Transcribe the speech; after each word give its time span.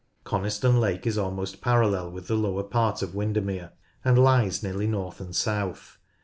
Coniston 0.23 0.79
Lake 0.79 1.05
is 1.05 1.15
almost 1.15 1.61
parallel 1.61 2.09
with 2.09 2.25
the 2.27 2.33
lower 2.33 2.63
part 2.63 3.03
of 3.03 3.13
Windermere, 3.13 3.73
and 4.03 4.17
lies 4.17 4.63
nearly 4.63 4.87
north 4.87 5.21
and 5.21 5.35
south. 5.35 5.99